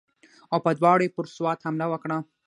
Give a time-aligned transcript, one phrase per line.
[0.53, 2.17] او په دواړو یې پر سوات حمله وکړه.